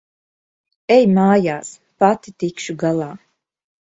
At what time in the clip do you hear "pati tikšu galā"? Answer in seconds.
2.05-3.13